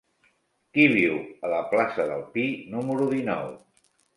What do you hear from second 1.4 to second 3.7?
la plaça del Pi número dinou?